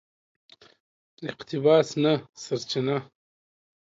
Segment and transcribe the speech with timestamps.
[1.29, 2.13] اقتباس نه
[2.43, 2.97] سرچینه